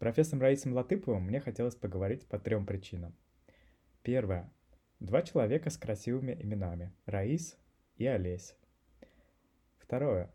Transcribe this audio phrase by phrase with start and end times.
[0.00, 3.14] профессором Раисом Латыповым мне хотелось поговорить по трем причинам.
[4.02, 4.50] Первое.
[4.98, 7.56] Два человека с красивыми именами– Раис
[7.96, 8.56] и Олесь.
[9.78, 10.34] Второе.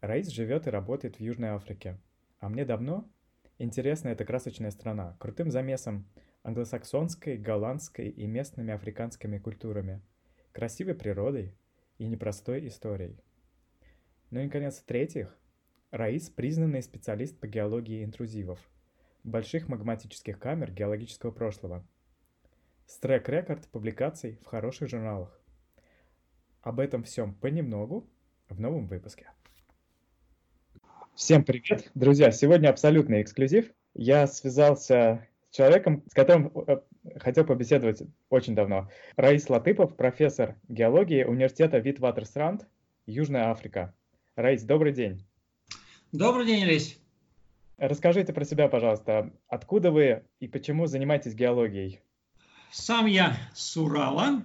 [0.00, 1.98] Раис живет и работает в Южной Африке,
[2.38, 3.10] а мне давно
[3.58, 6.06] интересна эта красочная страна, крутым замесом
[6.44, 10.02] англосаксонской, голландской и местными африканскими культурами,
[10.52, 11.56] красивой природой
[11.98, 13.18] и непростой историей.
[14.30, 15.36] Ну и, наконец, в-третьих,
[15.90, 18.58] Раис– признанный специалист по геологии интрузивов,
[19.24, 21.84] больших магматических камер геологического прошлого.
[22.86, 25.40] С трек-рекорд публикаций в хороших журналах.
[26.60, 28.08] Об этом всем понемногу
[28.48, 29.30] в новом выпуске.
[31.14, 32.30] Всем привет, друзья!
[32.30, 33.72] Сегодня абсолютный эксклюзив.
[33.94, 36.80] Я связался с человеком, с которым э,
[37.16, 38.90] хотел побеседовать очень давно.
[39.16, 42.66] Раис Латыпов, профессор геологии университета Витватерсранд,
[43.06, 43.94] Южная Африка.
[44.34, 45.24] Раис, добрый день.
[46.10, 47.03] Добрый день, Лесь.
[47.76, 49.32] Расскажите про себя, пожалуйста.
[49.48, 52.00] Откуда вы и почему занимаетесь геологией?
[52.70, 54.42] Сам я с Урала,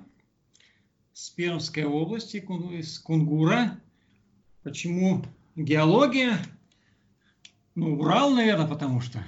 [1.13, 3.79] с Пермской области, из Кунгура.
[4.63, 5.23] Почему
[5.55, 6.37] геология?
[7.75, 9.19] Ну, Урал, наверное, потому что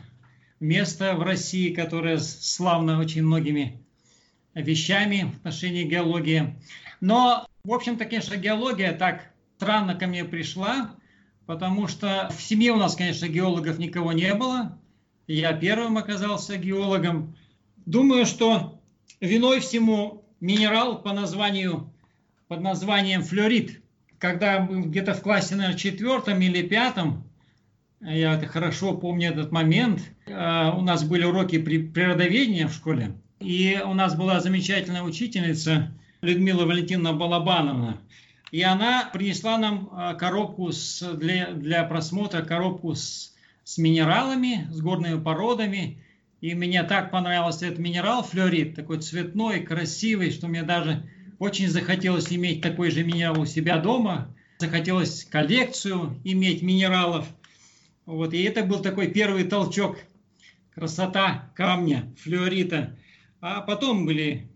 [0.59, 3.85] место в России, которое славно очень многими
[4.55, 6.55] вещами в отношении геологии.
[7.01, 10.95] Но, в общем-то, конечно, геология так странно ко мне пришла,
[11.51, 14.79] потому что в семье у нас, конечно, геологов никого не было.
[15.27, 17.35] Я первым оказался геологом.
[17.85, 18.79] Думаю, что
[19.19, 21.91] виной всему минерал по названию,
[22.47, 23.81] под названием флюорит.
[24.17, 27.29] Когда где-то в классе, наверное, четвертом или пятом,
[27.99, 33.77] я это хорошо помню этот момент, э, у нас были уроки природоведения в школе, и
[33.85, 37.97] у нас была замечательная учительница Людмила Валентиновна Балабановна.
[38.51, 44.81] И она принесла нам а, коробку с, для, для просмотра, коробку с, с минералами, с
[44.81, 46.03] горными породами.
[46.41, 52.31] И мне так понравился этот минерал, флюорит, такой цветной, красивый, что мне даже очень захотелось
[52.31, 54.35] иметь такой же минерал у себя дома.
[54.59, 57.25] Захотелось коллекцию иметь минералов.
[58.05, 59.97] Вот, и это был такой первый толчок.
[60.75, 62.97] Красота камня, флюорита.
[63.39, 64.50] А потом были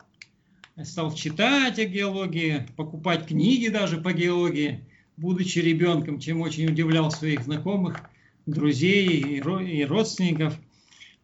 [0.83, 7.43] стал читать о геологии, покупать книги даже по геологии, будучи ребенком, чем очень удивлял своих
[7.43, 8.01] знакомых,
[8.45, 10.57] друзей и родственников.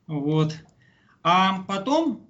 [0.07, 0.55] Вот.
[1.23, 2.27] А потом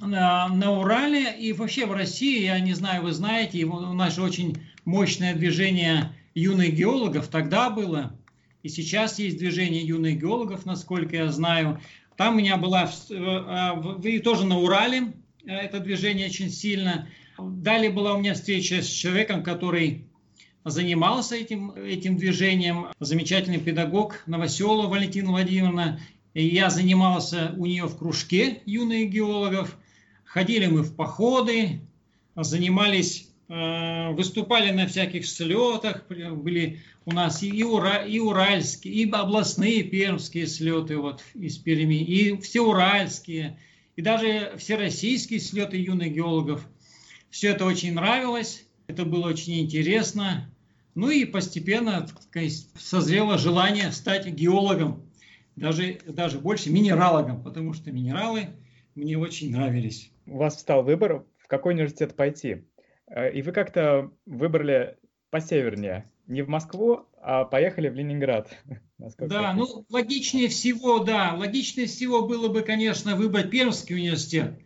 [0.00, 4.22] на, на Урале и вообще в России, я не знаю, вы знаете, у нас же
[4.22, 8.18] очень мощное движение юных геологов тогда было,
[8.62, 11.80] и сейчас есть движение юных геологов, насколько я знаю.
[12.16, 17.08] Там у меня была, э, вы тоже на Урале, Э, это движение очень сильно.
[17.38, 20.06] Далее была у меня встреча с человеком, который
[20.64, 22.88] занимался этим, этим движением.
[22.98, 26.00] Замечательный педагог Новоселова Валентина Владимировна.
[26.34, 29.76] Я занимался у нее в кружке юных геологов.
[30.24, 31.80] Ходили мы в походы,
[32.34, 36.06] занимались, э, выступали на всяких слетах.
[36.08, 42.36] Были у нас и, ура, и уральские, и областные пермские слеты вот, из Перми, и
[42.40, 43.58] всеуральские–
[43.96, 46.66] и даже всероссийские слеты юных геологов.
[47.30, 50.52] Все это очень нравилось, это было очень интересно.
[50.94, 55.10] Ну и постепенно сказать, созрело желание стать геологом,
[55.56, 58.48] даже, даже больше минералогом, потому что минералы
[58.94, 60.10] мне очень нравились.
[60.26, 62.64] У вас встал выбор, в какой университет пойти.
[63.08, 64.96] Э, и вы как-то выбрали
[65.30, 68.56] посевернее, не в Москву, а поехали в Ленинград.
[68.98, 74.58] Да, ну логичнее всего, да, логичнее всего было бы, конечно, выбрать Пермский университет,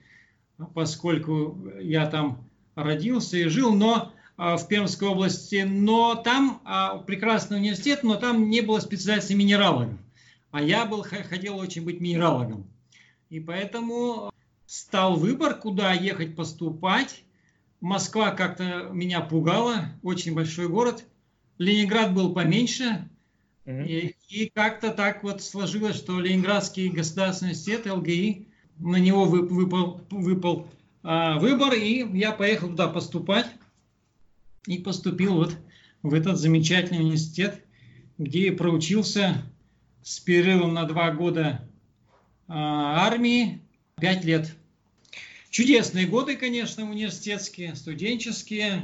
[0.74, 7.56] поскольку я там родился и жил, но а, в Пермской области, но там а, прекрасный
[7.56, 9.98] университет, но там не было специальности минералогов,
[10.52, 12.70] а я был хотел очень быть минералогом,
[13.30, 14.32] и поэтому
[14.66, 17.24] стал выбор, куда ехать поступать.
[17.80, 21.04] Москва как-то меня пугала, очень большой город.
[21.58, 23.08] Ленинград был поменьше,
[23.66, 28.48] и, и как-то так вот сложилось, что Ленинградский государственный университет, ЛГИ,
[28.78, 30.68] на него выпал, выпал
[31.02, 33.46] а, выбор, и я поехал туда поступать.
[34.66, 35.56] И поступил вот
[36.02, 37.64] в этот замечательный университет,
[38.18, 39.42] где проучился
[40.02, 41.66] с перерывом на два года
[42.48, 43.60] а, армии,
[44.00, 44.54] пять лет.
[45.50, 48.82] Чудесные годы, конечно, университетские, студенческие,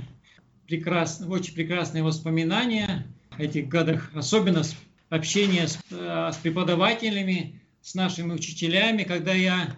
[0.66, 3.06] прекрасные, очень прекрасные воспоминания
[3.38, 4.62] этих годах, особенно
[5.08, 9.04] общение с, э, с преподавателями, с нашими учителями.
[9.04, 9.76] Когда я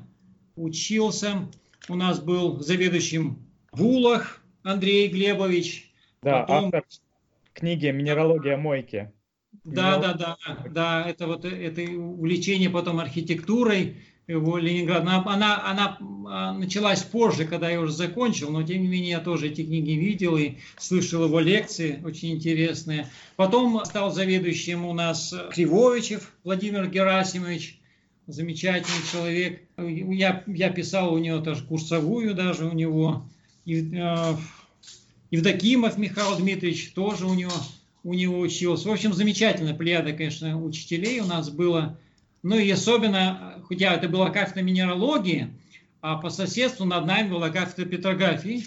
[0.56, 1.48] учился,
[1.88, 5.92] у нас был заведующим Вулах Андрей Глебович.
[6.22, 6.66] Да, Потом...
[6.66, 6.84] автор
[7.52, 9.12] книги «Минералогия мойки».
[9.64, 10.36] Да, да, да,
[10.70, 13.96] да, это вот это увлечение потом архитектурой,
[14.28, 15.00] его Ленинград.
[15.00, 15.98] Она, она, она
[16.28, 19.92] а, началась позже, когда я уже закончил, но тем не менее я тоже эти книги
[19.92, 23.08] видел и слышал его лекции, очень интересные.
[23.36, 27.80] Потом стал заведующим у нас Кривовичев Владимир Герасимович,
[28.26, 29.62] замечательный человек.
[29.78, 33.26] Я, я писал у него тоже курсовую даже у него.
[33.64, 34.36] И, э,
[35.30, 37.52] Евдокимов Михаил Дмитриевич тоже у него,
[38.04, 38.88] у него учился.
[38.88, 41.98] В общем, замечательная плеяда, конечно, учителей у нас было.
[42.42, 45.50] Ну и особенно, хотя это была кафедра минералогии,
[46.00, 48.64] а по соседству над нами была кафедра петрографии,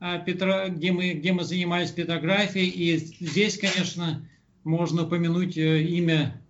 [0.00, 2.68] а где, мы, где мы занимались петрографией.
[2.68, 4.28] И здесь, конечно,
[4.64, 6.40] можно упомянуть э, имя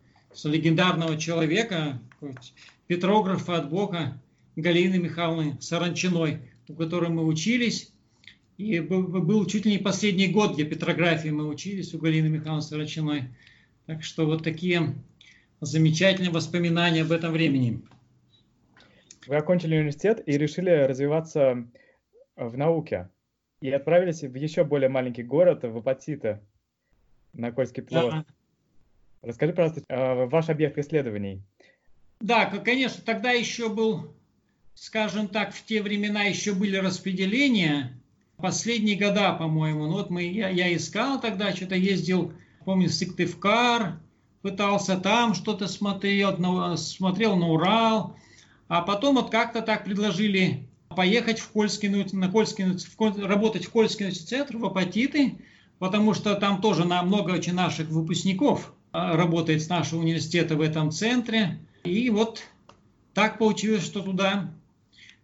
[0.43, 2.01] легендарного человека,
[2.87, 4.21] петрографа от Бога
[4.57, 7.91] Галины Михайловны Саранчиной, у которой мы учились.
[8.57, 13.25] И был чуть ли не последний год, где петрографии мы учились у Галины Михайловны Саранчиной.
[13.87, 14.95] Так что вот такие
[15.65, 17.83] замечательные воспоминания об этом времени.
[19.27, 21.67] Вы окончили университет и решили развиваться
[22.37, 23.11] в науке.
[23.61, 26.43] И отправились в еще более маленький город, в Апатита,
[27.33, 28.25] на Кольский полуостров.
[28.27, 29.29] Да.
[29.29, 31.43] Расскажи, пожалуйста, а, ваш объект исследований.
[32.21, 34.15] Да, конечно, тогда еще был,
[34.75, 37.99] скажем так, в те времена еще были распределения.
[38.37, 42.35] Последние года, по-моему, ну вот мы, я, я искал тогда, что-то ездил,
[42.65, 44.01] помню, в Сыктывкар,
[44.45, 48.15] пытался там что-то смотрел, на, смотрел на Урал,
[48.69, 54.11] а потом вот как-то так предложили поехать в Кольский, на Кольский, в, работать в Кольский
[54.11, 55.39] центр, в Апатиты,
[55.79, 60.61] потому что там тоже на много очень наших выпускников а, работает с нашего университета в
[60.61, 61.59] этом центре.
[61.85, 62.43] И вот
[63.15, 64.53] так получилось, что туда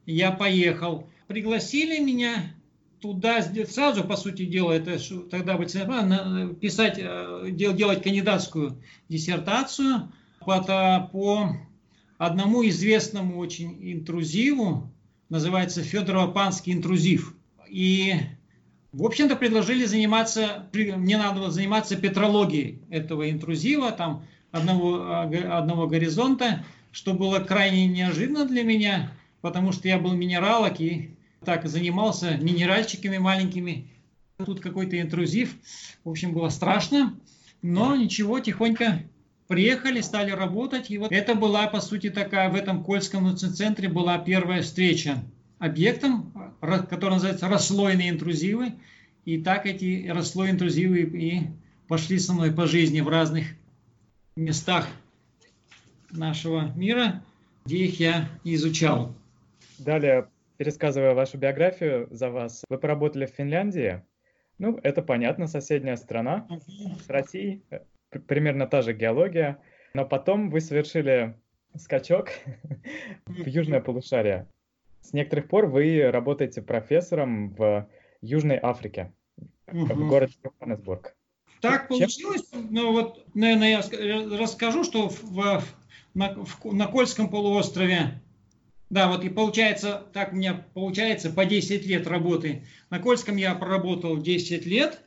[0.06, 1.10] я поехал.
[1.26, 2.54] Пригласили меня
[3.00, 4.98] туда сразу, по сути дела, это
[5.30, 10.60] тогда писать, э, делать кандидатскую диссертацию по,
[11.12, 11.56] по
[12.18, 14.90] одному известному очень интрузиву,
[15.28, 17.34] называется Федорово-Панский интрузив.
[17.68, 18.14] И,
[18.92, 26.64] в общем-то, предложили заниматься, мне надо было заниматься петрологией этого интрузива, там одного, одного горизонта,
[26.92, 31.14] что было крайне неожиданно для меня, потому что я был минералог и
[31.44, 33.90] так занимался минеральчиками маленькими.
[34.44, 35.54] Тут какой-то интрузив.
[36.04, 37.18] В общем, было страшно.
[37.62, 39.02] Но ничего, тихонько
[39.48, 40.90] приехали, стали работать.
[40.90, 45.22] И вот это была, по сути, такая в этом Кольском центре была первая встреча
[45.58, 48.74] объектом, который называется расслойные интрузивы.
[49.24, 51.42] И так эти расслойные интрузивы и
[51.88, 53.46] пошли со мной по жизни в разных
[54.36, 54.88] местах
[56.10, 57.22] нашего мира,
[57.66, 59.14] где их я изучал.
[59.78, 60.28] Далее
[60.60, 64.02] пересказывая вашу биографию за вас, вы поработали в Финляндии.
[64.58, 66.46] Ну, это понятно, соседняя страна
[67.02, 67.80] с Россией, э,
[68.26, 69.58] примерно та же геология.
[69.94, 71.34] Но потом вы совершили
[71.78, 72.28] скачок
[73.24, 74.48] в южное полушарие.
[75.00, 77.88] С некоторых пор вы работаете профессором в
[78.20, 79.14] Южной Африке,
[79.66, 81.16] в городе Йоханнесбург.
[81.62, 82.50] Так получилось.
[82.52, 85.64] Ну вот, наверное, я расскажу, что в,
[86.12, 88.20] на, в, на Кольском полуострове
[88.90, 92.66] да, вот и получается, так у меня получается по 10 лет работы.
[92.90, 95.00] На Кольском я проработал 10 лет,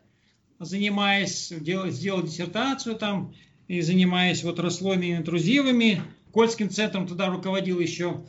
[0.58, 3.36] занимаясь, делал, сделал диссертацию там
[3.68, 6.02] и занимаясь вот расслойными интрузивами.
[6.32, 8.24] Кольским центром туда руководил еще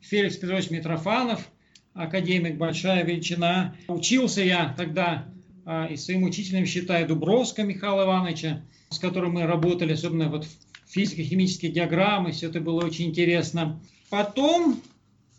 [0.00, 1.48] Феликс Петрович Митрофанов,
[1.94, 3.74] академик, большая величина.
[3.88, 5.26] Учился я тогда
[5.64, 10.46] а, и своим учителем считаю Дубровского Михаила Ивановича, с которым мы работали, особенно вот
[10.88, 13.80] физико-химические диаграммы, все это было очень интересно.
[14.10, 14.82] Потом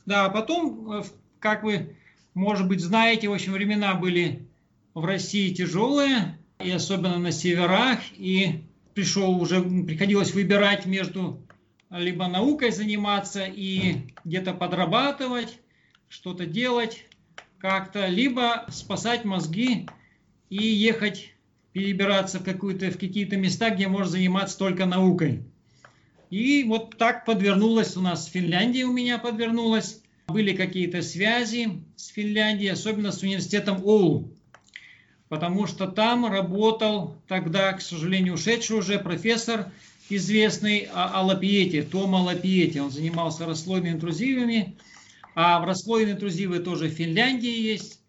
[0.06, 1.04] да, потом, э,
[1.40, 1.96] как вы,
[2.34, 4.48] может быть, знаете, в общем, времена были
[4.94, 11.42] в России тяжелые, и особенно на северах, и пришел уже, приходилось выбирать между
[11.90, 15.60] либо наукой заниматься и где-то подрабатывать,
[16.08, 17.06] что-то делать
[17.58, 19.88] как-то, либо спасать мозги
[20.50, 21.34] и ехать,
[21.74, 25.44] перебираться в, в какие-то места, где можно заниматься только наукой.
[26.32, 30.02] И вот так подвернулась у нас Финляндия у меня подвернулась.
[30.30, 34.32] Были какие-то связи с Финляндией, особенно с университетом Оулу.
[35.28, 39.74] Потому что там работал тогда, к сожалению, ушедший уже профессор
[40.10, 42.82] известный о Лапиете, Тома Лапиете.
[42.82, 44.78] Он занимался расслойными интрузивами,
[45.36, 48.00] а в расслойные интрузивы тоже в Финляндии есть.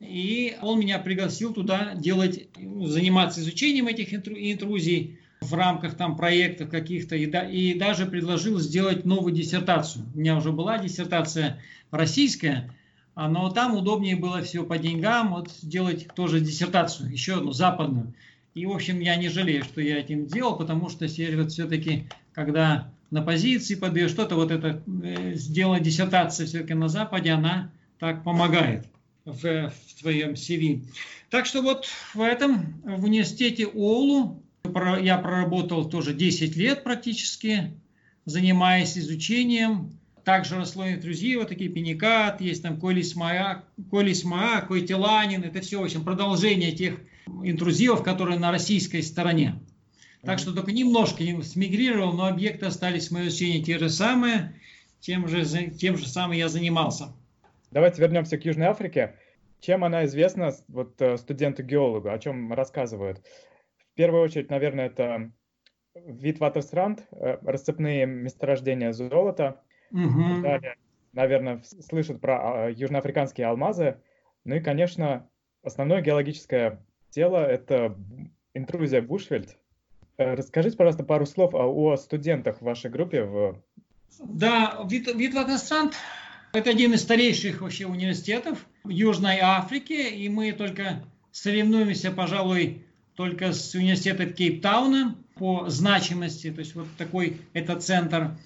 [0.00, 7.16] И он меня пригласил туда делать, заниматься изучением этих интрузий в рамках там проектов каких-то
[7.16, 10.04] и, да, и даже предложил сделать новую диссертацию.
[10.14, 12.74] У меня уже была диссертация российская,
[13.14, 18.14] а, но там удобнее было все по деньгам, вот сделать тоже диссертацию, еще одну западную.
[18.54, 22.90] И, в общем, я не жалею, что я этим делал, потому что вот все-таки, когда
[23.10, 28.86] на позиции подаешь что-то, вот это э, сделать диссертация все-таки на Западе, она так помогает
[29.24, 30.84] в, в твоем CV.
[31.30, 37.72] Так что вот в этом, в университете ОЛУ я проработал тоже 10 лет практически,
[38.24, 39.92] занимаясь изучением.
[40.24, 40.62] Также
[41.00, 47.00] друзей, вот такие пеникат, есть там колисмаа, колисмаа, койтиланин, это все, в общем, продолжение тех
[47.42, 49.58] интрузивов, которые на российской стороне.
[50.22, 54.54] Так что только немножко смигрировал, но объекты остались в моем изучении те же самые,
[55.00, 57.12] тем же, тем же самым я занимался.
[57.70, 59.14] Давайте вернемся к Южной Африке.
[59.60, 63.20] Чем она известна вот э, студенту-геологу, о чем рассказывают?
[63.98, 65.32] В первую очередь, наверное, это
[65.96, 69.60] вид Ватерсранд, э, расцепные месторождения золота.
[69.90, 70.42] Угу.
[70.42, 70.76] Далее,
[71.12, 74.00] наверное, слышат про а, южноафриканские алмазы.
[74.44, 75.28] Ну и, конечно,
[75.64, 77.98] основное геологическое тело– это
[78.54, 79.58] интрузия Бушвельд.
[80.16, 83.24] Э, расскажите, пожалуйста, пару слов о, о студентах в вашей группе.
[83.24, 83.60] В...
[84.20, 85.94] Да, Вит, Витватерсранд–
[86.52, 91.02] это один из старейших вообще университетов Южной Африке, и мы только
[91.32, 92.84] соревнуемся, пожалуй,
[93.18, 98.38] только с университетом Кейптауна по значимости, то есть вот такой это центр.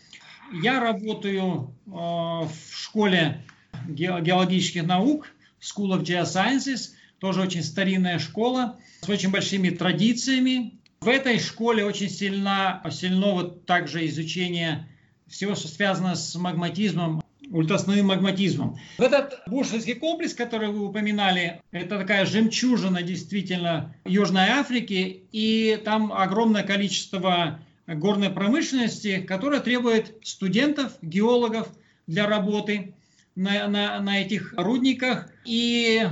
[0.51, 3.45] Я работаю э, в школе
[3.87, 5.27] геологических наук,
[5.61, 10.79] School of Geosciences, тоже очень старинная школа с очень большими традициями.
[11.01, 14.89] В этой школе очень сильно, сильно вот также изучение
[15.29, 17.22] всего, что связано с магматизмом,
[17.53, 18.79] ультраслойным магматизмом.
[18.99, 26.13] В этот Бушельский комплекс, который вы упоминали, это такая жемчужина действительно Южной Африки, и там
[26.13, 31.69] огромное количество горной промышленности, которая требует студентов, геологов
[32.07, 32.95] для работы
[33.35, 35.31] на, на, на этих рудниках.
[35.45, 36.07] И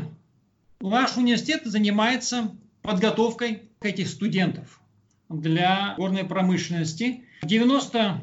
[0.80, 4.80] наш университет занимается подготовкой этих студентов
[5.28, 7.24] для горной промышленности.
[7.42, 8.20] 90,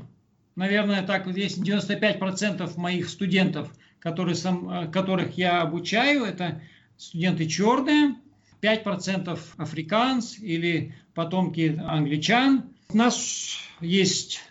[0.58, 6.62] наверное, так есть 95% моих студентов, которые, сам, которых я обучаю, это
[6.98, 8.16] студенты черные,
[8.62, 12.66] 5% африканц или потомки англичан.
[12.90, 14.42] У нас есть,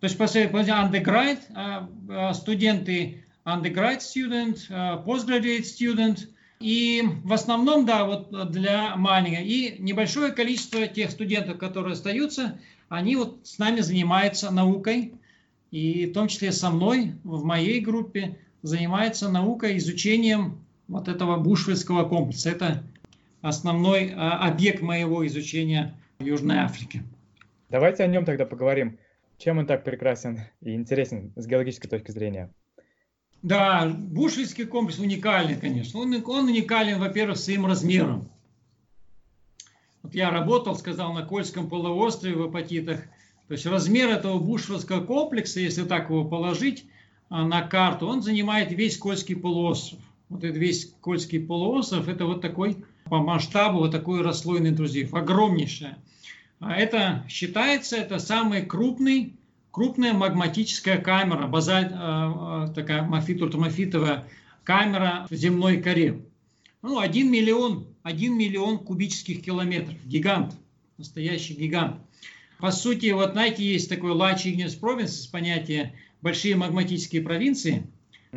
[0.00, 6.28] то есть после undergrad, а, а, студенты undergrad student, а, postgraduate student–
[6.60, 9.44] и в основном, да, вот для маленького.
[9.44, 15.14] И небольшое количество тех студентов, которые остаются, они вот с нами занимаются наукой.
[15.70, 22.08] И в том числе со мной в моей группе занимается наукой, изучением вот этого бушвельского
[22.08, 22.50] комплекса.
[22.50, 22.82] Это
[23.42, 27.02] основной а, объект моего изучения Южной Африке.
[27.68, 28.98] Давайте о нем тогда поговорим.
[29.36, 32.50] Чем он так прекрасен и интересен с геологической точки зрения?
[33.42, 36.00] Да, Бушвельский комплекс уникальный, конечно.
[36.00, 38.28] Он, он уникален, во-первых, своим размером.
[40.02, 43.02] Вот я работал, сказал, на Кольском полуострове в апатитах.
[43.48, 46.84] То есть размер этого Бушвельского комплекса, если так его положить
[47.30, 50.00] а, на карту, он занимает весь Кольский полуостров.
[50.28, 55.96] Вот этот весь Кольский полуостров, это вот такой по масштабу, вот такой расслойный интрузив, огромнейшее.
[56.60, 59.34] А это считается, это самый крупный
[59.70, 64.24] крупная магматическая камера, базаль, э, такая мафит-ультрамафитовая
[64.64, 66.22] камера в земной коре.
[66.82, 69.94] Ну, 1 миллион, 1 миллион кубических километров.
[70.04, 70.54] Гигант,
[70.96, 71.96] настоящий гигант.
[72.58, 77.86] По сути, вот знаете, есть такой Large Igneous Provinces, понятие большие магматические провинции,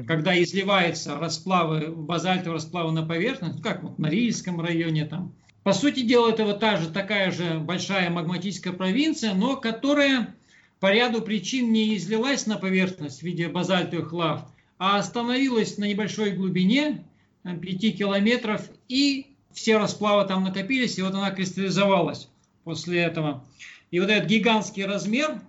[0.05, 5.33] когда изливаются расплавы, базальтовые расплавы на поверхность, ну, как вот на Рильском районе там.
[5.63, 10.35] По сути дела, это вот та же, такая же большая магматическая провинция, но которая
[10.79, 14.45] по ряду причин не излилась на поверхность в виде базальтовых лав,
[14.77, 17.03] а остановилась на небольшой глубине,
[17.43, 22.29] 5 километров, и все расплавы там накопились, и вот она кристаллизовалась
[22.63, 23.43] после этого.
[23.91, 25.41] И вот этот гигантский размер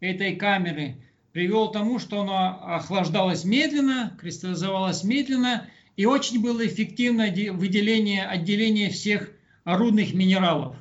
[0.00, 0.96] этой камеры
[1.32, 5.66] привел к тому, что она охлаждалась медленно, кристаллизовалась медленно,
[5.96, 9.30] и очень было эффективное выделение, отделение всех
[9.64, 10.76] рудных минералов.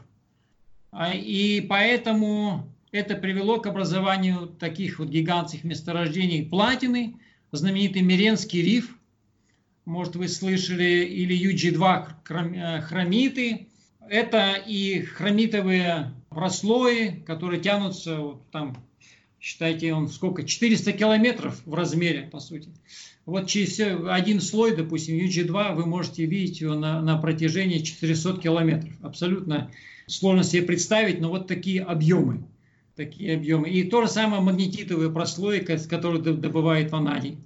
[0.92, 7.16] А, и поэтому это привело к образованию таких вот гигантских месторождений платины,
[7.52, 8.96] знаменитый Миренский риф,
[9.86, 13.68] может вы слышали, или UG2 э, хромиты.
[14.08, 18.78] Это и хромитовые прослои, которые тянутся вот там,
[19.42, 22.70] считайте, он сколько, 400 километров в размере, по сути.
[23.26, 23.78] Вот через
[24.08, 28.94] один слой, допустим, UG2, вы можете видеть его на, на протяжении 400 километров.
[29.02, 29.70] Абсолютно
[30.08, 32.46] сложно себе представить, но вот такие объемы
[32.96, 33.70] такие объемы.
[33.70, 37.38] И то же самое магнетитовая прослойка, с которой добывает ванадий.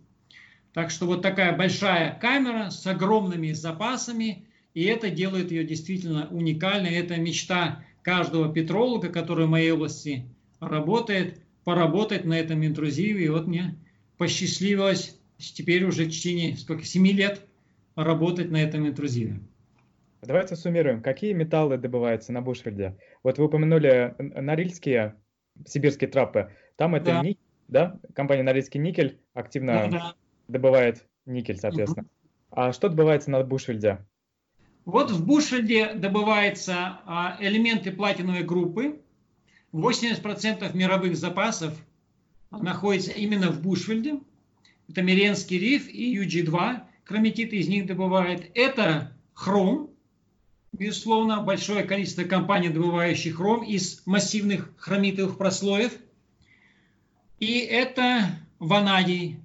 [0.74, 6.96] Так что вот такая большая камера с огромными запасами И это делает ее действительно уникальной.
[6.96, 10.26] Это мечта каждого петролога, который в моей области
[10.60, 13.26] работает, поработать на этом интрузиве.
[13.26, 13.76] И вот мне
[14.18, 17.42] посчастливилось теперь уже в течение сколько, 7 лет
[17.96, 19.40] работать на этом интрузиве.
[20.22, 21.02] Давайте суммируем.
[21.02, 22.98] Какие металлы добываются на Бушфельде?
[23.24, 25.16] Вот вы упомянули норильские
[25.66, 26.52] сибирские трапы.
[26.78, 27.22] Там это да.
[27.22, 28.00] никель, да?
[28.16, 30.16] Компания Норильский никель активно да, да.
[30.48, 32.06] добывает никель, соответственно.
[32.06, 32.62] Угу.
[32.62, 34.00] А что добывается на Бушфельде?
[34.86, 39.00] Вот в Бушфельде добываются а, элементы платиновой группы.
[39.72, 41.74] 80% мировых запасов
[42.52, 44.20] находится именно в Бушфельде.
[44.90, 46.82] Это Миренский риф и UG2.
[47.06, 48.52] Хроматит из них добывает.
[48.56, 49.90] Это хром,
[50.74, 55.94] безусловно, большое количество компаний, добывающих хром из массивных хромитовых прослоев.
[57.40, 59.40] И это ванадий.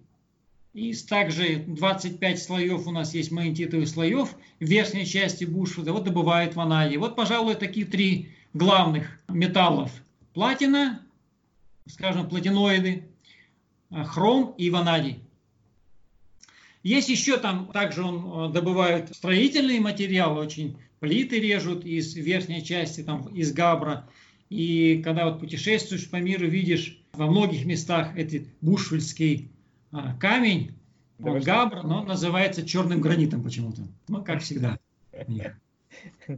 [0.79, 4.37] Из также 25 слоев у нас есть магнетитовых слоев.
[4.61, 6.99] В верхней части Бушфорда вот добывают ванадий.
[6.99, 9.91] Вот, пожалуй, такие три главных металлов.
[10.35, 11.05] Платина,
[11.89, 13.09] скажем, платиноиды,
[13.91, 15.19] хром и ванадий.
[16.85, 23.03] Есть еще там, также он э, добывают строительные материалы, очень плиты режут из верхней части,
[23.03, 24.09] там, из габра.
[24.49, 29.51] И когда вот путешествуешь по миру, видишь во многих местах этот бушвельский
[29.92, 30.73] а, камень,
[31.21, 33.83] он габр, но называется черным гранитом почему-то.
[34.09, 34.78] Ну, как всегда.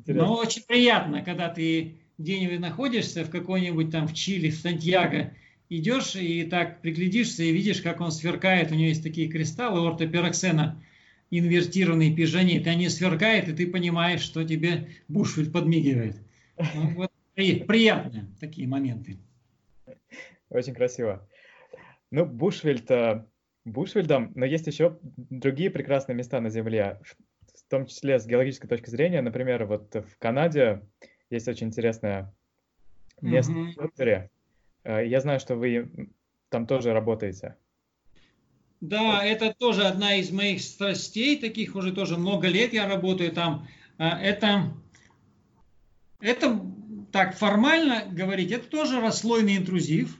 [0.06, 5.32] Но очень приятно, когда ты где-нибудь находишься в какой-нибудь там в Чили, в Сантьяго,
[5.68, 8.70] идешь и так приглядишься и видишь, как он сверкает.
[8.70, 10.82] У него есть такие кристаллы ортопероксена,
[11.30, 12.66] инвертированный пижонит.
[12.66, 16.16] Они сверкают, и ты понимаешь, что тебе Бушвель подмигивает.
[16.74, 19.18] Ну, вот, при, приятные такие моменты.
[20.50, 21.26] Очень красиво.
[22.10, 22.90] Ну, Бушвельд,
[23.70, 27.00] Бушвельдом, но есть еще другие прекрасные места на Земле,
[27.54, 29.22] в том числе с геологической точки зрения.
[29.22, 30.82] Например, вот в Канаде
[31.30, 32.34] есть очень интересное
[33.20, 34.28] место mm-hmm.
[34.84, 36.10] в Я знаю, что вы
[36.48, 37.56] там тоже работаете.
[38.80, 43.68] Да, это тоже одна из моих страстей, таких уже тоже много лет я работаю там.
[43.98, 44.72] А, это,
[46.20, 46.60] это
[47.12, 50.18] так формально говорить, это тоже расслойный интрузив,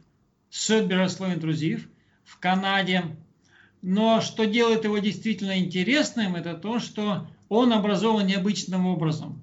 [0.50, 1.88] Сетби расслойный интрузив
[2.24, 3.04] в Канаде.
[3.82, 9.40] Но что делает его действительно интересным, это то, что он образован необычным образом.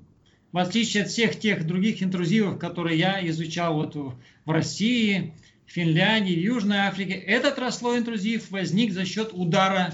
[0.52, 5.34] В отличие от всех тех других интрузивов, которые я изучал вот в России,
[5.66, 7.14] Финляндии, Южной Африке.
[7.14, 9.94] Этот расслой интрузив возник за счет удара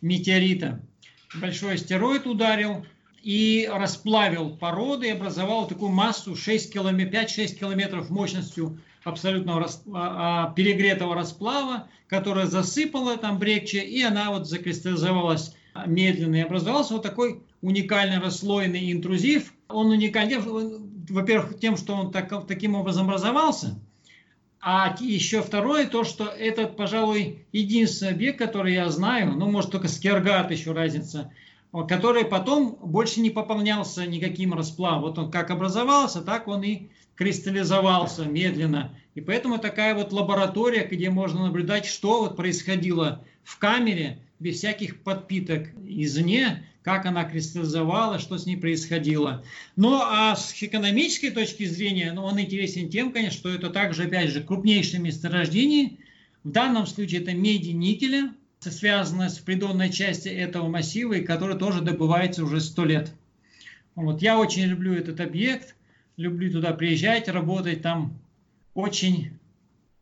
[0.00, 0.80] метеорита.
[1.34, 2.86] Большой астероид ударил
[3.22, 10.46] и расплавил породы и образовал такую массу 6 километров, 5-6 километров мощностью абсолютно рас, а,
[10.48, 15.54] а, перегретого расплава, которая засыпала там брекче, и она вот закристаллизовалась
[15.86, 16.36] медленно.
[16.36, 19.52] И образовался вот такой уникальный расслоенный интрузив.
[19.68, 20.42] Он уникален,
[21.10, 23.78] во-первых, тем, что он так, таким образом образовался–
[24.60, 29.88] а еще второе, то, что этот, пожалуй, единственный объект, который я знаю, ну, может, только
[29.88, 31.32] Скергат еще разница,
[31.72, 35.02] который потом больше не пополнялся никаким расплавом.
[35.02, 38.94] Вот он как образовался, так он и кристаллизовался медленно.
[39.14, 45.02] И поэтому такая вот лаборатория, где можно наблюдать, что вот происходило в камере без всяких
[45.02, 49.44] подпиток извне, как она кристаллизовала, что с ней происходило.
[49.76, 54.30] Ну, а с экономической точки зрения, ну, он интересен тем, конечно, что это также, опять
[54.30, 55.98] же, крупнейшее месторождение.
[56.44, 61.80] В данном случае это меди никеля, связано с придонной части этого массива, и который тоже
[61.80, 63.12] добывается уже сто лет.
[63.94, 65.74] Вот, я очень люблю этот объект,
[66.16, 68.18] люблю туда приезжать, работать, там
[68.74, 69.38] очень,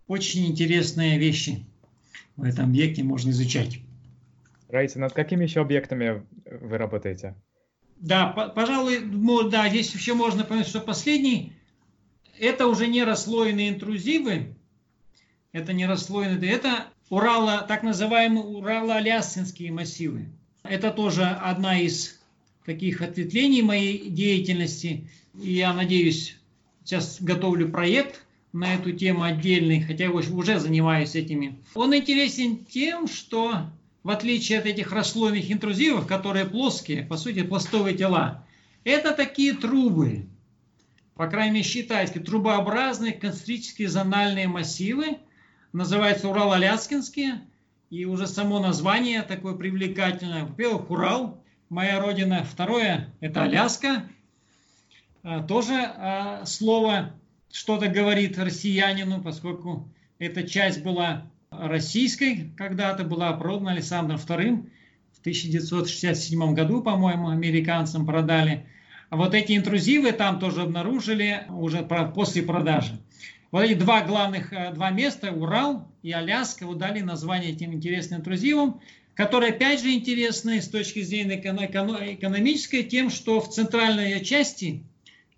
[0.07, 1.64] очень интересные вещи
[2.37, 3.81] в этом объекте можно изучать.
[4.69, 7.35] Раиса, над какими еще объектами вы работаете?
[7.97, 9.01] Да, пожалуй,
[9.51, 11.53] да, здесь еще можно понять, что последний,
[12.38, 14.55] это уже не расслоенные интрузивы,
[15.53, 20.27] это не расслоенные, это Урала, так называемые Урало-Аляскинские массивы.
[20.64, 22.19] Это тоже одна из
[22.64, 25.09] таких ответвлений моей деятельности.
[25.40, 26.37] И я надеюсь,
[26.85, 31.61] сейчас готовлю проект на эту тему отдельный, хотя я уже занимаюсь этими.
[31.75, 33.71] Он интересен тем, что
[34.03, 38.45] в отличие от этих расслойных интрузивов, которые плоские, по сути, пластовые тела,
[38.83, 40.27] это такие трубы,
[41.14, 45.19] по крайней мере, считается, трубообразные концентрические зональные массивы,
[45.77, 47.43] называются Урал-Аляскинские,
[47.91, 50.45] и уже само название такое привлекательное.
[50.45, 52.45] Во-первых, Урал, моя родина.
[52.51, 54.09] Второе, это Аляска.
[55.23, 57.12] А, тоже а, слово
[57.53, 64.69] что-то говорит россиянину, поскольку эта часть была российской когда-то, была продана Александром II
[65.12, 68.67] в 1967 году, по-моему, американцам продали.
[69.11, 72.99] А вот эти интрузивы там тоже обнаружили уже после продажи.
[73.51, 78.21] Вот эти два главных, э, два места, Урал и Аляска, вот дали название этим интересным
[78.21, 78.81] интрузивам,
[79.15, 84.83] которые опять же интересны с точки зрения экономической тем, что в центральной части,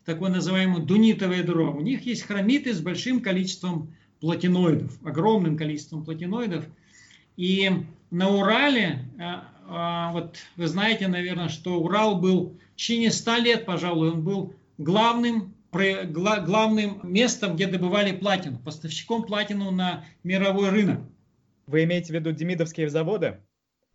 [0.04, 6.64] такое называемое дунитовое ядро, у них есть хромиты с большим количеством платиноидов, огромным количеством платиноидов.
[7.36, 7.70] И
[8.10, 9.22] на Урале, э,
[9.68, 14.54] э, вот вы знаете, наверное, что Урал был в течение 100 лет, пожалуй, он был
[14.78, 21.00] главным главным местом, где добывали платину, поставщиком платину на мировой рынок.
[21.66, 23.40] Вы имеете в виду демидовские заводы?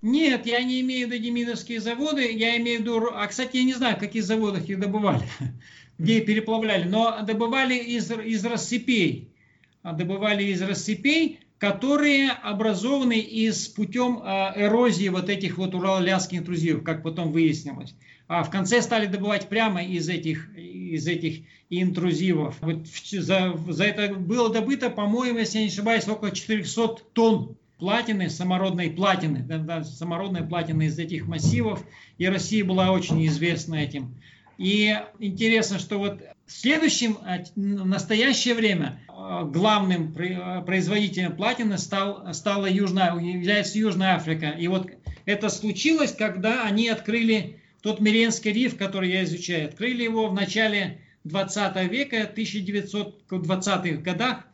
[0.02, 3.64] Нет, я не имею в виду демидовские заводы, я имею в виду, а кстати, я
[3.64, 5.24] не знаю, в каких заводах их добывали,
[5.98, 9.34] где переплавляли, но добывали из, из рассыпей,
[9.82, 17.04] добывали из рассыпей, которые образованы из путем а, эрозии вот этих вот урало-ляских интрузивов, как
[17.04, 17.96] потом выяснилось.
[18.28, 22.58] А в конце стали добывать прямо из этих, из этих интрузивов.
[22.60, 28.30] Вот за, за это было добыто, по-моему, если я не ошибаюсь, около 400 тонн платины,
[28.30, 31.82] самородной платины, да, да, самородной платины из этих массивов.
[32.18, 34.14] И Россия была очень известна этим.
[34.58, 39.13] И интересно, что вот в следующем, а, в настоящее время, а,
[39.46, 44.50] главным а, производителем платины стал, стала Южная, является Южная Африка.
[44.50, 44.90] И вот
[45.26, 49.68] это случилось, когда они открыли тот Миренский риф, который я изучаю.
[49.68, 54.46] Открыли его в начале 20 века, 1920-х годах,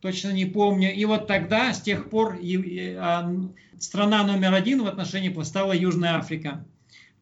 [0.00, 0.94] точно не помню.
[0.94, 2.38] И вот тогда, с тех пор,
[3.78, 6.64] страна номер один в отношении стала Южная Африка.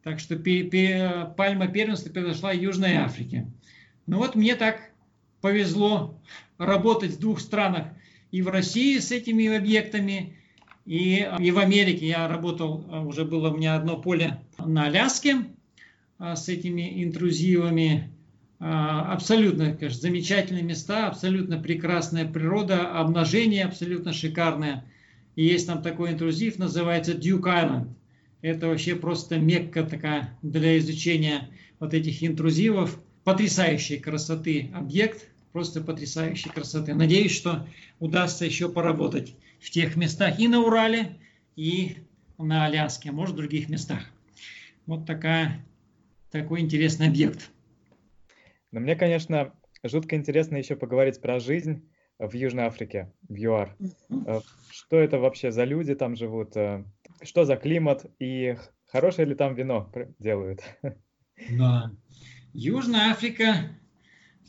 [0.02, 3.46] Так что пальма первенства в Южной Африке.
[4.06, 4.90] Ну вот мне так
[5.40, 6.16] повезло
[6.58, 7.88] работать в двух странах.
[8.30, 10.36] И в России с этими объектами,
[10.86, 12.06] и, и в Америке.
[12.06, 15.44] Я работал, уже было у меня одно поле на Аляске
[16.18, 18.10] а, с этими интрузивами.
[18.58, 24.84] Абсолютно, конечно, замечательные места, абсолютно прекрасная природа, обнажение абсолютно шикарное.
[25.34, 27.88] И есть там такой интрузив, называется Duke Island.
[28.40, 32.98] Это вообще просто мекка такая для изучения вот этих интрузивов.
[33.24, 36.92] Потрясающей красоты объект, просто потрясающей красоты.
[36.92, 37.66] Надеюсь, что
[37.98, 41.16] удастся еще поработать в тех местах и на Урале,
[41.56, 41.96] и
[42.36, 44.00] на Аляске, а может в других местах.
[44.84, 45.64] Вот такая,
[46.30, 47.50] такой интересный объект.
[48.70, 51.88] Но мне, конечно, жутко интересно еще поговорить про жизнь
[52.18, 53.74] в Южной Африке, в ЮАР.
[54.26, 54.40] Э,
[54.70, 56.54] что это вообще за люди там живут?
[56.54, 56.84] Э,
[57.22, 60.60] что за климат и хорошее ли там вино делают.
[61.48, 61.92] Да.
[62.52, 63.70] Южная Африка–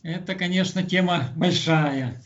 [0.04, 2.22] это, конечно, тема большая.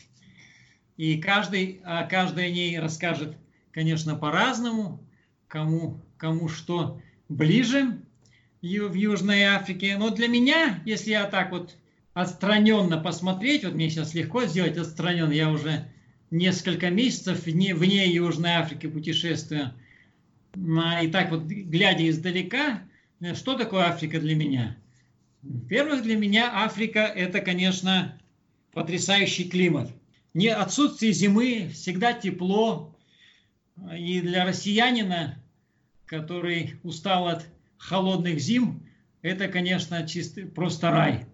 [0.96, 3.36] И каждый, а каждый о ней расскажет,
[3.72, 5.00] конечно, по-разному,
[5.48, 7.98] кому, кому что ближе
[8.60, 9.96] в Южной Африке.
[9.98, 11.76] Но для меня, если я так вот
[12.14, 15.88] отстраненно посмотреть, вот мне сейчас легко сделать отстраненно, я уже
[16.30, 19.72] несколько месяцев вне, вне Южной Африки путешествую,
[20.54, 22.82] и так вот, глядя издалека,
[23.34, 24.76] что такое Африка для меня?
[25.42, 28.18] Во-первых, для меня Африка– это, конечно,
[28.72, 29.90] потрясающий климат.
[30.34, 32.96] Не отсутствие зимы, всегда тепло.
[33.96, 35.42] И для россиянина,
[36.06, 38.86] который устал от холодных зим,
[39.20, 41.26] это, конечно, чисто, просто рай.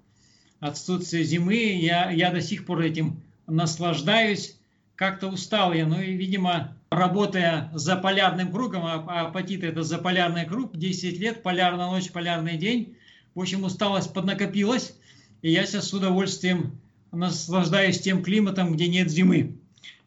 [0.61, 4.59] Отсутствие зимы, я, я до сих пор этим наслаждаюсь.
[4.95, 10.45] Как-то устал я, ну и, видимо, работая за полярным кругом, а апатит это за полярный
[10.45, 12.97] круг, 10 лет, полярная ночь, полярный день.
[13.39, 14.95] В общем, усталость поднакопилась,
[15.43, 16.81] и я сейчас с удовольствием
[17.13, 19.59] наслаждаюсь тем климатом, где нет зимы.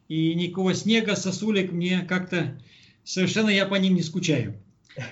[0.06, 2.60] И никакого снега, сосулек мне как-то
[3.04, 4.60] совершенно я по ним не скучаю,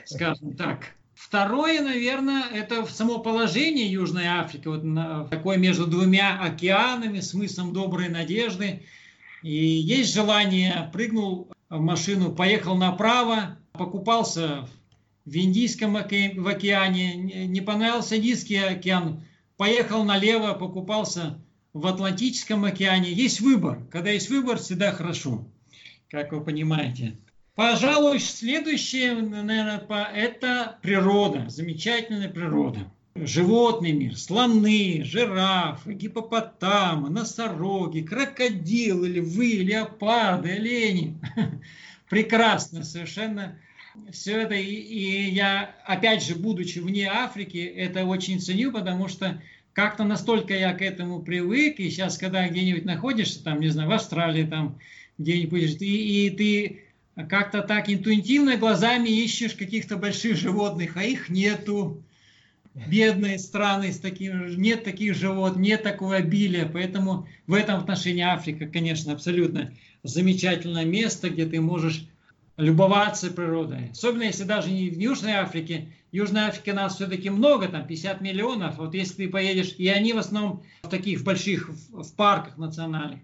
[0.04, 0.88] скажем так.
[1.14, 8.82] Второе, наверное, это само положение Южной Африки, вот такое между двумя океанами, смыслом доброй надежды.
[9.42, 14.68] И есть желание, прыгнул в машину, поехал направо, покупался
[15.24, 17.14] в Индийском в океане,
[17.46, 19.22] не понравился Индийский океан,
[19.56, 21.38] поехал налево, покупался
[21.72, 23.12] в Атлантическом океане.
[23.12, 23.80] Есть выбор.
[23.90, 25.44] Когда есть выбор, всегда хорошо,
[26.08, 27.16] как вы понимаете.
[27.54, 32.90] Пожалуй, следующее, наверное, это природа, замечательная природа.
[33.14, 41.18] Животный мир, слоны, жирафы, гипопотамы, носороги, крокодилы, львы, леопарды, олени.
[42.08, 43.58] Прекрасно совершенно
[44.12, 44.54] все это.
[44.54, 49.40] И, и я, опять же, будучи вне Африки, это очень ценю, потому что
[49.72, 53.92] как-то настолько я к этому привык, и сейчас, когда где-нибудь находишься, там, не знаю, в
[53.92, 54.78] Австралии, там,
[55.18, 56.82] где-нибудь, и, и ты
[57.28, 62.02] как-то так интуитивно глазами ищешь каких-то больших животных, а их нету.
[62.86, 66.70] Бедные страны с таким, нет таких живот, нет такого обилия.
[66.72, 69.72] Поэтому в этом отношении Африка, конечно, абсолютно
[70.04, 72.06] замечательное место, где ты можешь
[72.56, 73.90] любоваться природой.
[73.90, 75.88] Особенно если даже не в Южной Африке.
[76.12, 78.78] В Южной Африке нас все-таки много, там 50 миллионов.
[78.78, 83.20] Вот если ты поедешь, и они в основном в таких больших в парках национальных.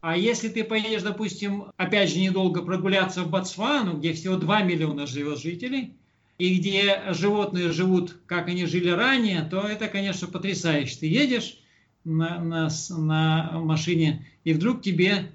[0.00, 5.06] А если ты поедешь, допустим, опять же недолго прогуляться в Ботсвану, где всего 2 миллиона
[5.06, 5.94] живет жителей,
[6.38, 10.98] и где животные живут, как они жили ранее, то это, конечно, потрясающе.
[11.00, 11.58] Ты едешь
[12.04, 15.32] на, на, на машине, и вдруг тебе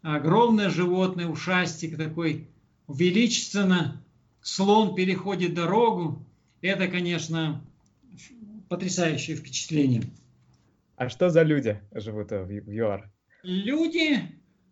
[0.00, 2.48] огромное животное, ушастик такой,
[2.88, 4.02] величественно,
[4.40, 6.24] слон переходит дорогу.
[6.60, 7.64] Это, конечно,
[8.68, 10.04] потрясающее впечатление.
[10.96, 13.10] А что за люди живут в ЮАР?
[13.44, 14.20] Люди,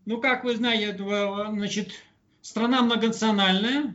[0.07, 1.93] ну, как вы знаете, значит,
[2.43, 3.95] страна многонациональная.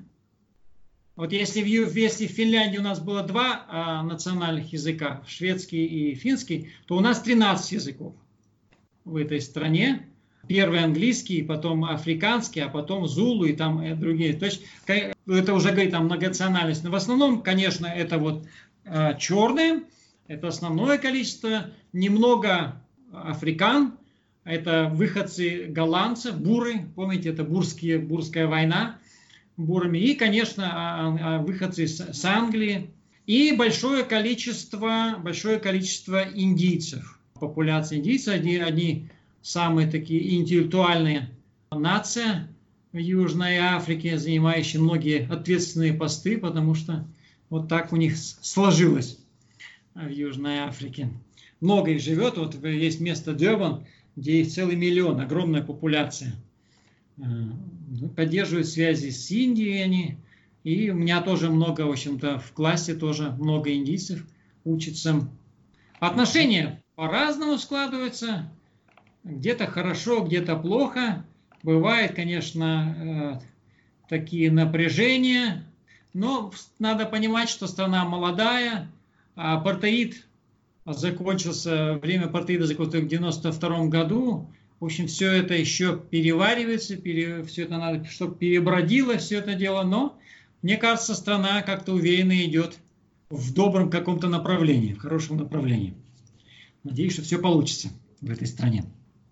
[1.16, 6.16] Вот если в, если в Финляндии у нас было два а, национальных языка, шведский и
[6.16, 8.16] финский, то у нас 13 языков
[9.04, 10.08] в этой стране.
[10.48, 14.34] Первый английский, потом африканский, а потом зулу и там и другие.
[14.34, 16.86] То есть это уже говорит о многонациональности.
[16.86, 18.46] Но в основном, конечно, это вот
[18.86, 19.84] а, черные,
[20.28, 22.82] это основное количество, немного
[23.14, 23.94] африкан,
[24.44, 28.98] это выходцы голландцев, буры, помните, это бурские, бурская война
[29.58, 30.00] бурами.
[30.00, 32.90] И, конечно, а, а, выходцы с Англии.
[33.28, 37.20] И большое количество, большое количество индийцев.
[37.40, 39.10] Популяция индийцев, они, они
[39.42, 41.30] самые такие интеллектуальные
[41.72, 42.48] нация
[42.92, 47.08] в Южной Африке, занимающие многие ответственные посты, потому что
[47.50, 49.20] вот так у них сложилось
[49.96, 51.10] в Южной Африке.
[51.60, 56.34] Много их живет, вот есть место Дёбан, где их целый миллион, огромная популяция.
[57.18, 60.18] Э, ну, поддерживают связи с Индией они.
[60.64, 64.26] И у меня тоже много, в общем-то, в классе тоже много индийцев
[64.64, 65.28] учатся.
[66.00, 68.52] Отношения по-разному складываются.
[69.24, 71.26] Где-то хорошо, где-то плохо.
[71.64, 73.46] Бывает, конечно, э,
[74.10, 75.64] такие напряжения.
[76.14, 78.92] Но надо понимать, что страна молодая,
[79.36, 80.26] а апартеид
[80.86, 84.50] закончился, время апартеида закончилось в 92 году.
[84.80, 89.84] В общем, все это еще переваривается, пере, все это надо, чтобы перебродило все это дело.
[89.84, 90.18] Но,
[90.64, 92.80] мне кажется, страна как-то уверенно идет
[93.30, 95.94] в добром каком-то направлении, в хорошем направлении.
[96.84, 98.86] Надеюсь, что все получится в этой стране.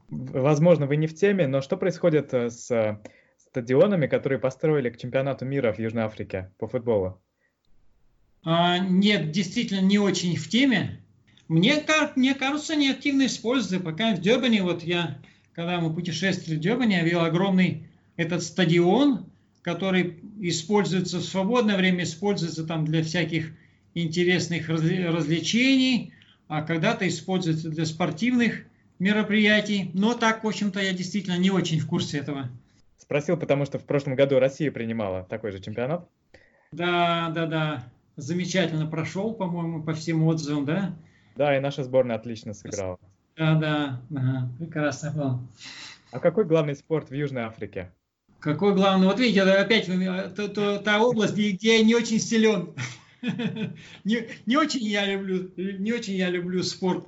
[0.09, 2.99] Возможно, вы не в теме, но что происходит э, с
[3.37, 7.21] стадионами, которые построили к чемпионату мира в Южной Африке по футболу?
[8.43, 11.01] А, нет, действительно не очень в теме.
[11.47, 11.83] Мне,
[12.15, 13.83] мне кажется, они активно используют.
[13.83, 15.19] Пока в Дёбане, вот я,
[15.53, 19.25] когда мы путешествовали в Дёбане, я видел огромный этот стадион,
[19.61, 23.51] который используется в свободное время, используется там для всяких
[23.93, 26.13] интересных развлечений,
[26.47, 28.65] а когда-то используется для спортивных
[28.99, 29.91] мероприятий.
[29.93, 32.49] Но так, в общем-то, я действительно не очень в курсе этого.
[32.97, 36.07] Спросил, потому что в прошлом году Россия принимала такой же чемпионат.
[36.71, 37.83] Да, да, да.
[38.17, 40.95] Замечательно прошел, по-моему, по всем отзывам, да.
[41.35, 42.99] Да, и наша сборная отлично сыграла.
[43.37, 45.39] Да, да, ага, прекрасно был.
[46.11, 47.91] А какой главный спорт в Южной Африке?
[48.39, 49.07] Какой главный?
[49.07, 49.87] Вот видите, опять
[50.83, 52.73] та область, где я не очень силен.
[54.03, 57.07] Не, не очень я люблю, не очень я люблю спорт.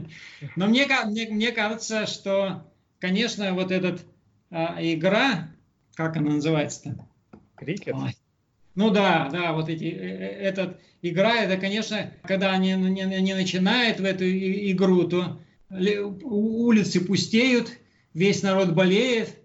[0.56, 3.98] Но мне, мне, мне кажется, что, конечно, вот эта
[4.50, 5.50] а, игра,
[5.94, 7.06] как она называется-то?
[7.56, 7.94] Крикет.
[7.94, 8.16] Ой,
[8.74, 13.34] ну да, да, вот эти, э, э, этот игра, это, конечно, когда они не, не
[13.34, 17.78] начинают в эту игру, то улицы пустеют,
[18.14, 19.36] весь народ болеет,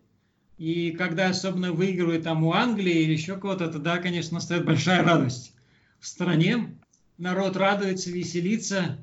[0.58, 5.54] и когда особенно выигрывают там у Англии или еще кого-то, тогда, конечно, стоит большая радость
[6.00, 6.78] в стране.
[7.18, 8.98] Народ радуется, веселится.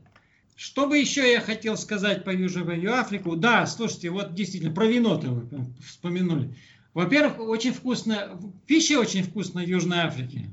[0.56, 3.34] Что бы еще я хотел сказать по Южной Африку?
[3.34, 6.54] Да, слушайте, вот действительно, про вино-то вы вспомянули.
[6.92, 10.50] Во-первых, очень вкусно, пища очень вкусная в Южной Африке.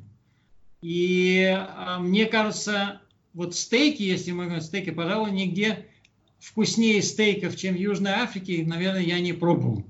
[0.81, 3.01] И а, мне кажется,
[3.33, 5.85] вот стейки, если мы говорим стейки, пожалуй, нигде
[6.39, 9.85] вкуснее стейков, чем в Южной Африке, наверное, я не пробовал.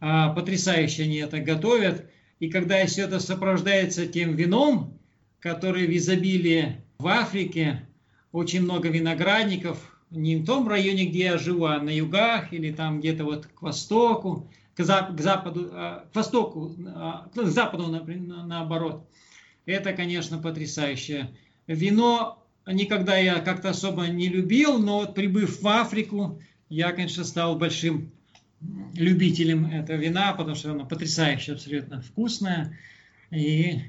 [0.00, 2.10] А, потрясающе они это готовят.
[2.40, 4.98] И когда все это сопровождается тем вином,
[5.44, 7.86] который в изобилии в Африке,
[8.32, 13.00] очень много виноградников, не в том районе, где я живу, а на югах или там
[13.00, 19.06] где-то вот к востоку, к, зап- к западу, а, к востоку, а, к западу наоборот.
[19.66, 21.28] Это, конечно, потрясающе.
[21.66, 27.56] Вино никогда я как-то особо не любил, но вот прибыв в Африку, я, конечно, стал
[27.56, 28.10] большим
[28.94, 32.78] любителям этого вина, потому что оно потрясающе абсолютно вкусное.
[33.30, 33.82] И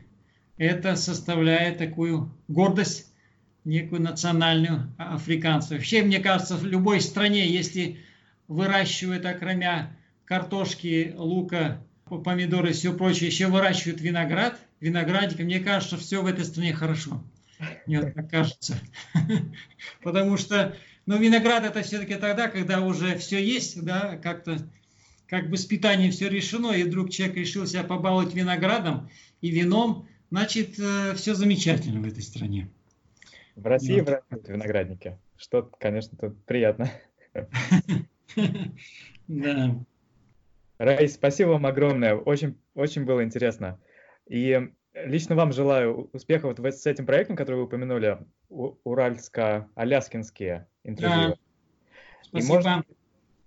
[0.58, 3.12] это составляет такую гордость,
[3.64, 5.72] некую национальную африканцев.
[5.72, 8.00] Вообще, мне кажется, в любой стране, если
[8.48, 11.82] выращивают, окромя картошки, лука,
[12.24, 17.24] помидоры и все прочее, еще выращивают виноград, виноградника, мне кажется, все в этой стране хорошо.
[17.88, 18.78] Мне так кажется.
[20.04, 24.60] Потому что, ну, виноград это все-таки тогда, когда уже все есть, да, как-то,
[25.28, 29.10] как бы с питанием все решено, и вдруг человек решил себя побаловать виноградом
[29.42, 32.70] и вином, значит, э, все замечательно в этой стране.
[33.56, 34.08] В России вот.
[34.08, 36.92] выращивают виноградники, что, конечно, тут приятно.
[39.28, 39.76] Да.
[40.78, 42.16] Раис, спасибо вам огромное.
[42.16, 43.80] Очень, очень было интересно.
[44.28, 51.30] И лично вам желаю успехов вот с этим проектом, который вы упомянули, Уральско-Аляскинские интервью.
[51.30, 51.36] Да.
[52.24, 52.54] Спасибо.
[52.54, 52.86] И, может,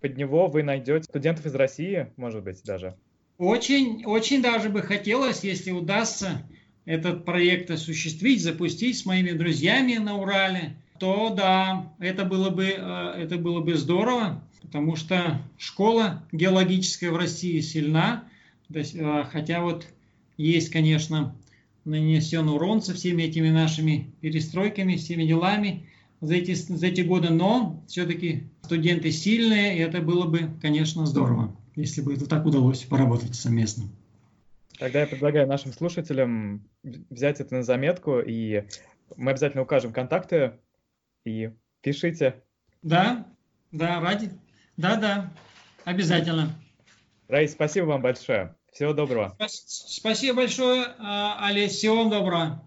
[0.01, 2.97] под него вы найдете студентов из России, может быть, даже.
[3.37, 6.43] Очень, очень даже бы хотелось, если удастся
[6.89, 13.13] этот проект осуществить, запустить с моими друзьями на Урале, то да, это было бы, э,
[13.19, 18.25] это было бы здорово, потому что школа геологическая в России сильна,
[18.73, 19.87] э, хотя вот
[20.39, 21.37] есть, конечно,
[21.85, 25.85] нанесен урон со всеми этими нашими перестройками, всеми делами
[26.23, 31.55] за эти, за эти годы, но все-таки студенты сильные, и это было бы, конечно, здорово,
[31.77, 33.91] если бы это так удалось поработать совместно.
[34.79, 38.65] Тогда я предлагаю нашим слушателям взять это на заметку, и
[39.17, 40.59] мы обязательно укажем контакты,
[41.25, 42.43] и пишите.
[42.83, 43.27] Да,
[43.73, 44.31] да, ради.
[44.77, 45.33] Да, да,
[45.85, 46.55] обязательно.
[47.27, 48.55] Раис, спасибо вам большое.
[48.73, 49.37] Всего доброго.
[49.49, 51.73] Спасибо большое, а, Олесь.
[51.73, 52.65] Всего доброго.